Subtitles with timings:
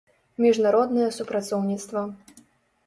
[0.45, 2.01] Мiжнароднае супрацоўнiцтва